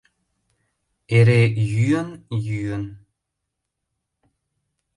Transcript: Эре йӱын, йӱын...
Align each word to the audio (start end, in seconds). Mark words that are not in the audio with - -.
Эре 1.17 1.41
йӱын, 1.71 2.09
йӱын... 2.45 2.83